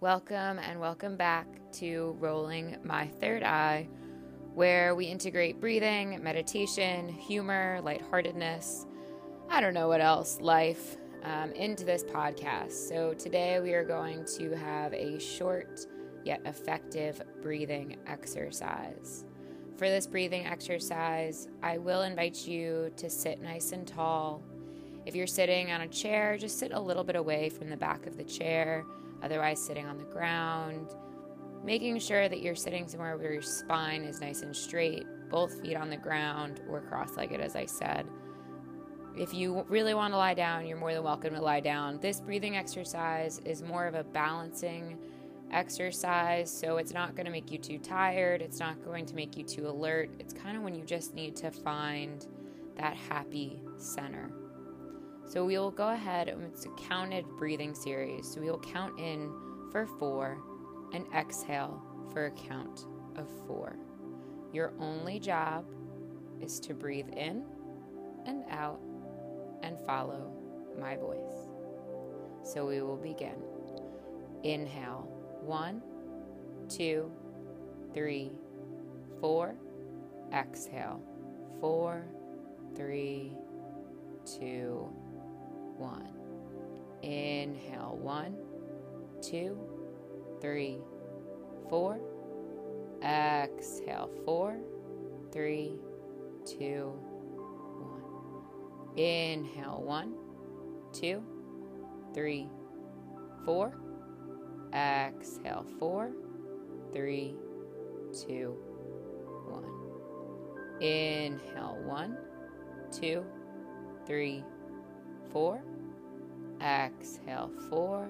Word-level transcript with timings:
Welcome 0.00 0.60
and 0.60 0.78
welcome 0.78 1.16
back 1.16 1.48
to 1.72 2.14
Rolling 2.20 2.76
My 2.84 3.08
Third 3.20 3.42
Eye, 3.42 3.88
where 4.54 4.94
we 4.94 5.06
integrate 5.06 5.60
breathing, 5.60 6.22
meditation, 6.22 7.08
humor, 7.08 7.80
lightheartedness, 7.82 8.86
I 9.50 9.60
don't 9.60 9.74
know 9.74 9.88
what 9.88 10.00
else, 10.00 10.40
life, 10.40 10.96
um, 11.24 11.50
into 11.50 11.84
this 11.84 12.04
podcast. 12.04 12.88
So 12.88 13.12
today 13.14 13.58
we 13.58 13.74
are 13.74 13.82
going 13.82 14.24
to 14.36 14.56
have 14.56 14.94
a 14.94 15.18
short 15.18 15.80
yet 16.24 16.42
effective 16.44 17.20
breathing 17.42 17.96
exercise. 18.06 19.24
For 19.78 19.88
this 19.88 20.06
breathing 20.06 20.46
exercise, 20.46 21.48
I 21.60 21.78
will 21.78 22.02
invite 22.02 22.46
you 22.46 22.92
to 22.98 23.10
sit 23.10 23.42
nice 23.42 23.72
and 23.72 23.84
tall. 23.84 24.44
If 25.08 25.16
you're 25.16 25.26
sitting 25.26 25.72
on 25.72 25.80
a 25.80 25.88
chair, 25.88 26.36
just 26.36 26.58
sit 26.58 26.72
a 26.72 26.78
little 26.78 27.02
bit 27.02 27.16
away 27.16 27.48
from 27.48 27.70
the 27.70 27.78
back 27.78 28.04
of 28.04 28.18
the 28.18 28.24
chair 28.24 28.84
otherwise, 29.22 29.58
sitting 29.58 29.86
on 29.86 29.96
the 29.96 30.04
ground. 30.04 30.94
Making 31.64 31.98
sure 31.98 32.28
that 32.28 32.42
you're 32.42 32.54
sitting 32.54 32.86
somewhere 32.86 33.16
where 33.16 33.32
your 33.32 33.40
spine 33.40 34.02
is 34.02 34.20
nice 34.20 34.42
and 34.42 34.54
straight, 34.54 35.06
both 35.30 35.62
feet 35.62 35.78
on 35.78 35.88
the 35.88 35.96
ground 35.96 36.60
or 36.68 36.82
cross 36.82 37.16
legged, 37.16 37.40
as 37.40 37.56
I 37.56 37.64
said. 37.64 38.06
If 39.16 39.32
you 39.32 39.64
really 39.70 39.94
want 39.94 40.12
to 40.12 40.18
lie 40.18 40.34
down, 40.34 40.66
you're 40.66 40.76
more 40.76 40.92
than 40.92 41.02
welcome 41.02 41.32
to 41.32 41.40
lie 41.40 41.60
down. 41.60 41.98
This 42.00 42.20
breathing 42.20 42.58
exercise 42.58 43.40
is 43.46 43.62
more 43.62 43.86
of 43.86 43.94
a 43.94 44.04
balancing 44.04 44.98
exercise, 45.50 46.50
so 46.50 46.76
it's 46.76 46.92
not 46.92 47.16
going 47.16 47.24
to 47.24 47.32
make 47.32 47.50
you 47.50 47.56
too 47.56 47.78
tired. 47.78 48.42
It's 48.42 48.60
not 48.60 48.84
going 48.84 49.06
to 49.06 49.14
make 49.14 49.38
you 49.38 49.44
too 49.44 49.68
alert. 49.68 50.10
It's 50.18 50.34
kind 50.34 50.58
of 50.58 50.62
when 50.62 50.74
you 50.74 50.84
just 50.84 51.14
need 51.14 51.34
to 51.36 51.50
find 51.50 52.26
that 52.76 52.94
happy 52.94 53.62
center. 53.78 54.30
So 55.28 55.44
we 55.44 55.58
will 55.58 55.70
go 55.70 55.90
ahead 55.90 56.28
and 56.28 56.42
it's 56.42 56.64
a 56.64 56.70
counted 56.70 57.26
breathing 57.36 57.74
series. 57.74 58.32
So 58.32 58.40
we 58.40 58.50
will 58.50 58.60
count 58.60 58.98
in 58.98 59.30
for 59.70 59.86
four 59.86 60.38
and 60.94 61.04
exhale 61.14 61.82
for 62.14 62.26
a 62.26 62.30
count 62.30 62.86
of 63.14 63.28
four. 63.46 63.76
Your 64.54 64.72
only 64.80 65.20
job 65.20 65.66
is 66.40 66.58
to 66.60 66.72
breathe 66.72 67.10
in 67.10 67.44
and 68.24 68.42
out 68.48 68.80
and 69.62 69.78
follow 69.80 70.32
my 70.80 70.96
voice. 70.96 71.48
So 72.42 72.64
we 72.64 72.80
will 72.80 72.96
begin. 72.96 73.36
Inhale 74.44 75.06
one, 75.42 75.82
two, 76.70 77.12
three, 77.92 78.32
four. 79.20 79.56
Exhale 80.32 81.02
four, 81.60 82.06
three, 82.74 83.32
two, 84.24 84.88
one. 85.78 86.08
Inhale, 87.02 87.96
one, 87.96 88.36
two, 89.22 89.56
three, 90.40 90.78
four. 91.68 92.00
Exhale, 93.02 94.10
four, 94.24 94.58
three, 95.32 95.76
two, 96.44 96.92
one. 97.78 98.98
Inhale, 98.98 99.82
one, 99.82 100.14
two, 100.92 101.22
three, 102.14 102.48
four. 103.44 103.72
Exhale, 104.74 105.64
four, 105.78 106.10
three, 106.92 107.36
two, 108.12 108.56
one. 109.46 110.82
Inhale, 110.82 111.78
one, 111.84 112.18
two, 112.90 113.24
three, 114.06 114.44
four. 115.32 115.62
Exhale, 116.60 117.50
four, 117.70 118.08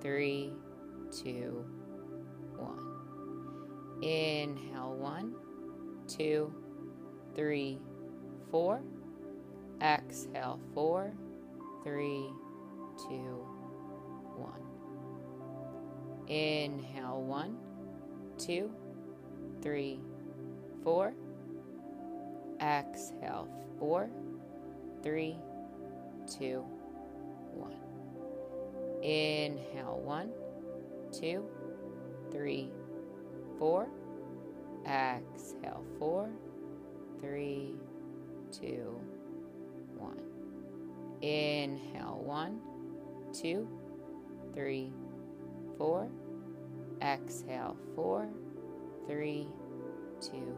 three, 0.00 0.52
two, 1.10 1.64
one. 2.56 4.02
Inhale, 4.02 4.94
one, 4.94 5.34
two, 6.06 6.52
three, 7.34 7.78
four. 8.50 8.82
Exhale, 9.82 10.60
four, 10.74 11.12
three, 11.84 12.30
two, 13.08 13.46
one. 14.36 14.60
Inhale, 16.28 17.22
one, 17.22 17.56
two, 18.38 18.70
three, 19.62 20.00
four. 20.82 21.14
Exhale, 22.60 23.48
four, 23.78 24.10
three, 25.02 25.36
two, 26.26 26.64
one. 27.52 27.74
Inhale, 29.02 30.00
one, 30.02 30.30
two, 31.12 31.44
three, 32.30 32.70
four. 33.58 33.88
Exhale, 34.86 35.84
four, 35.98 36.30
three, 37.20 37.74
two, 38.50 38.98
one. 39.96 40.18
Inhale, 41.22 42.20
one, 42.24 42.60
two, 43.32 43.68
three, 44.54 44.92
four. 45.76 46.08
Exhale, 47.02 47.76
four, 47.94 48.28
three, 49.06 49.46
two, 50.20 50.56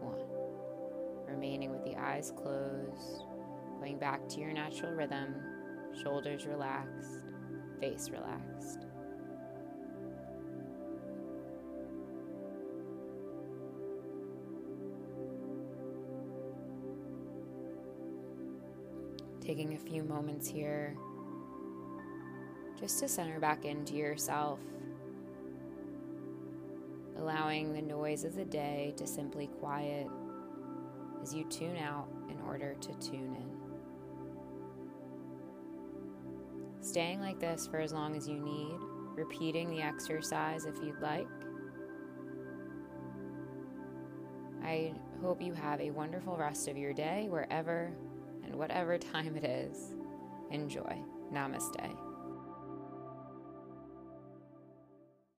one. 0.00 1.34
Remaining 1.34 1.70
with 1.70 1.84
the 1.84 1.96
eyes 1.96 2.32
closed. 2.36 3.24
Going 3.80 3.98
back 3.98 4.28
to 4.28 4.40
your 4.40 4.52
natural 4.52 4.92
rhythm, 4.92 5.34
shoulders 6.02 6.46
relaxed, 6.46 7.24
face 7.80 8.10
relaxed. 8.10 8.86
Taking 19.40 19.72
a 19.72 19.78
few 19.78 20.04
moments 20.04 20.46
here 20.46 20.94
just 22.78 22.98
to 23.00 23.08
center 23.08 23.40
back 23.40 23.64
into 23.64 23.94
yourself, 23.94 24.60
allowing 27.16 27.72
the 27.72 27.80
noise 27.80 28.24
of 28.24 28.36
the 28.36 28.44
day 28.44 28.92
to 28.98 29.06
simply 29.06 29.46
quiet 29.46 30.06
as 31.22 31.34
you 31.34 31.44
tune 31.44 31.78
out 31.78 32.08
in 32.28 32.38
order 32.46 32.76
to 32.82 32.92
tune 33.00 33.34
in. 33.34 33.59
Staying 36.90 37.20
like 37.20 37.38
this 37.38 37.68
for 37.68 37.78
as 37.78 37.92
long 37.92 38.16
as 38.16 38.26
you 38.26 38.36
need, 38.36 38.74
repeating 39.14 39.70
the 39.70 39.80
exercise 39.80 40.64
if 40.64 40.74
you'd 40.82 41.00
like. 41.00 41.28
I 44.64 44.94
hope 45.22 45.40
you 45.40 45.52
have 45.52 45.80
a 45.80 45.92
wonderful 45.92 46.36
rest 46.36 46.66
of 46.66 46.76
your 46.76 46.92
day 46.92 47.28
wherever 47.30 47.92
and 48.42 48.56
whatever 48.56 48.98
time 49.12 49.36
it 49.36 49.44
is. 49.44 49.94
Enjoy. 50.50 51.00
Namaste. 51.32 52.09